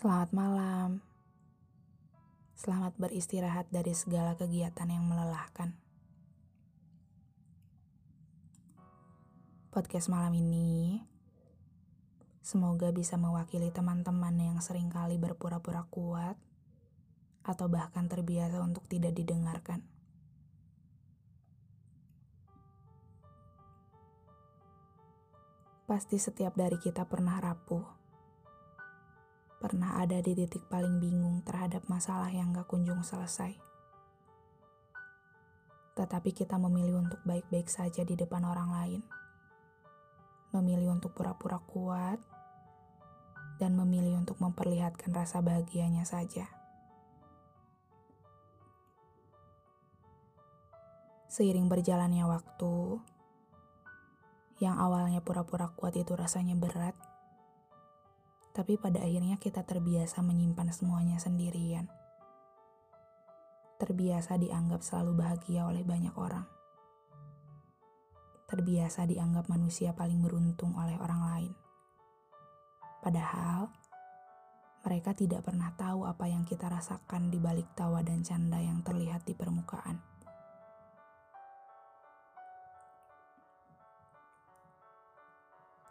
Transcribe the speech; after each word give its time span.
Selamat 0.00 0.32
malam. 0.32 1.04
Selamat 2.56 2.96
beristirahat 2.96 3.68
dari 3.68 3.92
segala 3.92 4.32
kegiatan 4.32 4.88
yang 4.88 5.04
melelahkan. 5.04 5.76
Podcast 9.68 10.08
malam 10.08 10.32
ini 10.40 11.04
semoga 12.40 12.88
bisa 12.96 13.20
mewakili 13.20 13.68
teman-teman 13.68 14.32
yang 14.40 14.56
sering 14.64 14.88
kali 14.88 15.20
berpura-pura 15.20 15.84
kuat 15.92 16.40
atau 17.44 17.68
bahkan 17.68 18.08
terbiasa 18.08 18.56
untuk 18.64 18.88
tidak 18.88 19.12
didengarkan. 19.12 19.84
Pasti 25.84 26.16
setiap 26.16 26.56
dari 26.56 26.80
kita 26.80 27.04
pernah 27.04 27.36
rapuh 27.36 27.99
pernah 29.60 30.00
ada 30.00 30.16
di 30.24 30.32
titik 30.32 30.64
paling 30.72 30.96
bingung 30.98 31.44
terhadap 31.44 31.84
masalah 31.86 32.32
yang 32.32 32.56
gak 32.56 32.64
kunjung 32.66 33.04
selesai. 33.04 33.52
Tetapi 35.94 36.32
kita 36.32 36.56
memilih 36.56 37.04
untuk 37.04 37.20
baik-baik 37.28 37.68
saja 37.68 38.00
di 38.00 38.16
depan 38.16 38.40
orang 38.48 38.72
lain. 38.72 39.00
Memilih 40.56 40.96
untuk 40.96 41.12
pura-pura 41.12 41.60
kuat, 41.60 42.18
dan 43.60 43.76
memilih 43.76 44.16
untuk 44.16 44.40
memperlihatkan 44.40 45.12
rasa 45.12 45.44
bahagianya 45.44 46.08
saja. 46.08 46.48
Seiring 51.28 51.68
berjalannya 51.68 52.24
waktu, 52.24 52.98
yang 54.64 54.80
awalnya 54.80 55.20
pura-pura 55.20 55.68
kuat 55.76 55.94
itu 56.00 56.16
rasanya 56.16 56.56
berat, 56.56 56.96
tapi 58.50 58.74
pada 58.74 58.98
akhirnya 58.98 59.38
kita 59.38 59.62
terbiasa 59.62 60.22
menyimpan 60.26 60.74
semuanya 60.74 61.16
sendirian. 61.22 61.86
Terbiasa 63.78 64.36
dianggap 64.36 64.82
selalu 64.82 65.12
bahagia 65.16 65.64
oleh 65.70 65.86
banyak 65.86 66.12
orang. 66.18 66.44
Terbiasa 68.50 69.06
dianggap 69.06 69.46
manusia 69.46 69.94
paling 69.94 70.18
beruntung 70.18 70.74
oleh 70.74 70.98
orang 70.98 71.22
lain. 71.22 71.52
Padahal, 73.00 73.70
mereka 74.84 75.14
tidak 75.16 75.46
pernah 75.46 75.72
tahu 75.78 76.04
apa 76.04 76.26
yang 76.28 76.44
kita 76.44 76.68
rasakan 76.68 77.30
di 77.30 77.38
balik 77.40 77.72
tawa 77.78 78.04
dan 78.04 78.20
canda 78.26 78.58
yang 78.60 78.82
terlihat 78.84 79.24
di 79.24 79.32
permukaan. 79.32 80.02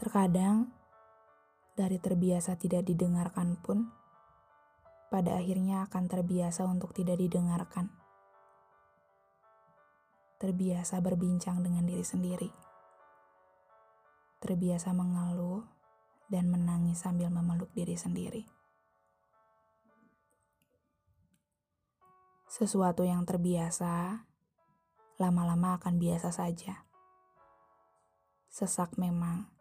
Terkadang, 0.00 0.83
dari 1.74 1.98
terbiasa 1.98 2.54
tidak 2.54 2.86
didengarkan 2.86 3.58
pun, 3.58 3.90
pada 5.10 5.38
akhirnya 5.38 5.86
akan 5.86 6.06
terbiasa 6.06 6.66
untuk 6.66 6.94
tidak 6.94 7.18
didengarkan. 7.18 7.90
Terbiasa 10.38 10.98
berbincang 11.02 11.62
dengan 11.62 11.86
diri 11.86 12.02
sendiri. 12.02 12.50
Terbiasa 14.42 14.90
mengeluh 14.90 15.62
dan 16.30 16.50
menangis 16.50 17.02
sambil 17.02 17.30
memeluk 17.30 17.70
diri 17.74 17.94
sendiri. 17.94 18.42
Sesuatu 22.50 23.02
yang 23.02 23.26
terbiasa 23.26 24.26
lama-lama 25.18 25.78
akan 25.78 25.94
biasa 25.98 26.30
saja. 26.30 26.86
Sesak 28.50 28.94
memang 28.98 29.53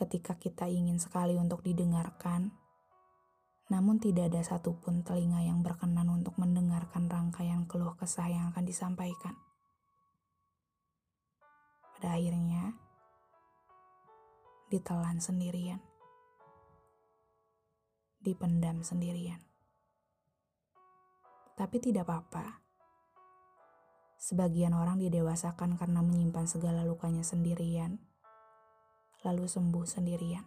ketika 0.00 0.32
kita 0.40 0.64
ingin 0.64 0.96
sekali 0.96 1.36
untuk 1.36 1.60
didengarkan, 1.60 2.56
namun 3.68 4.00
tidak 4.00 4.32
ada 4.32 4.40
satupun 4.40 5.04
telinga 5.04 5.44
yang 5.44 5.60
berkenan 5.60 6.08
untuk 6.08 6.40
mendengarkan 6.40 7.06
rangkaian 7.06 7.68
keluh 7.68 7.92
kesah 8.00 8.26
yang 8.32 8.48
akan 8.48 8.64
disampaikan. 8.64 9.36
Pada 12.00 12.16
akhirnya, 12.16 12.72
ditelan 14.72 15.20
sendirian, 15.20 15.84
dipendam 18.24 18.80
sendirian. 18.80 19.44
Tapi 21.60 21.76
tidak 21.76 22.08
apa-apa. 22.08 22.64
Sebagian 24.16 24.72
orang 24.72 24.96
didewasakan 24.96 25.76
karena 25.76 26.00
menyimpan 26.00 26.48
segala 26.48 26.88
lukanya 26.88 27.20
sendirian 27.20 28.09
lalu 29.20 29.44
sembuh 29.44 29.84
sendirian. 29.84 30.46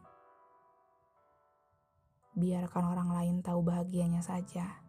Biarkan 2.34 2.90
orang 2.90 3.14
lain 3.14 3.36
tahu 3.46 3.62
bahagianya 3.62 4.26
saja. 4.26 4.82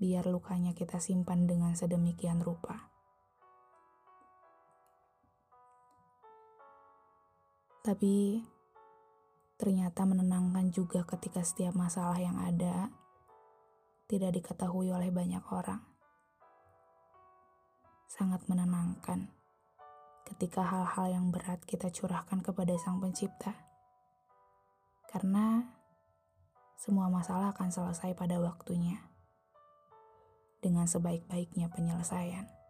Biar 0.00 0.24
lukanya 0.24 0.72
kita 0.72 0.96
simpan 0.96 1.44
dengan 1.44 1.76
sedemikian 1.76 2.40
rupa. 2.40 2.88
Tapi 7.84 8.40
ternyata 9.60 10.08
menenangkan 10.08 10.72
juga 10.72 11.04
ketika 11.04 11.44
setiap 11.44 11.76
masalah 11.76 12.16
yang 12.16 12.40
ada 12.40 12.88
tidak 14.08 14.40
diketahui 14.40 14.88
oleh 14.88 15.12
banyak 15.12 15.44
orang. 15.52 15.84
Sangat 18.08 18.48
menenangkan 18.48 19.41
ketika 20.32 20.64
hal-hal 20.64 21.12
yang 21.12 21.28
berat 21.28 21.60
kita 21.68 21.92
curahkan 21.92 22.40
kepada 22.40 22.72
Sang 22.80 22.98
Pencipta. 22.98 23.52
Karena 25.12 25.60
semua 26.80 27.12
masalah 27.12 27.52
akan 27.52 27.68
selesai 27.68 28.16
pada 28.16 28.40
waktunya 28.40 28.96
dengan 30.64 30.88
sebaik-baiknya 30.88 31.68
penyelesaian. 31.68 32.61